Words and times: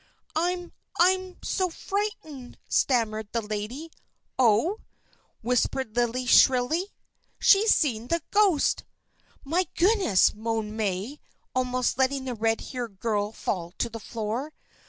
"I 0.35 0.71
I'm 0.99 1.37
so 1.43 1.69
frightened," 1.69 2.57
stammered 2.67 3.27
the 3.33 3.41
lady. 3.43 3.91
"Oh!" 4.39 4.77
whispered 5.43 5.95
Lillie, 5.95 6.25
shrilly. 6.25 6.91
"She's 7.37 7.75
seen 7.75 8.07
the 8.07 8.23
ghost." 8.31 8.83
"My 9.43 9.67
goodness!" 9.75 10.33
moaned 10.33 10.75
May, 10.75 11.19
almost 11.53 11.99
letting 11.99 12.25
the 12.25 12.33
red 12.33 12.61
haired 12.61 12.99
girl 12.99 13.31
fall 13.31 13.73
to 13.77 13.91
the 13.91 13.99
floor. 13.99 14.53